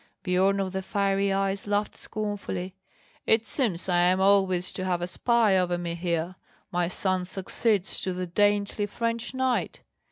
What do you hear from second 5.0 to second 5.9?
spy over